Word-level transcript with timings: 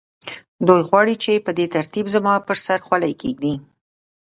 دوی 0.67 0.81
غواړي 0.89 1.15
چې 1.23 1.43
په 1.45 1.51
دې 1.57 1.65
ترتیب 1.75 2.05
زما 2.15 2.33
پر 2.47 2.57
سر 2.65 2.79
خولۍ 2.87 3.13
کېږدي 3.21 3.53